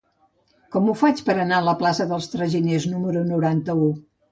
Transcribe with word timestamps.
Com 0.75 0.89
ho 0.89 0.95
faig 1.01 1.21
per 1.27 1.35
anar 1.43 1.59
a 1.59 1.67
la 1.67 1.77
plaça 1.83 2.09
dels 2.15 2.33
Traginers 2.33 2.91
número 2.97 3.25
noranta-u? 3.31 3.95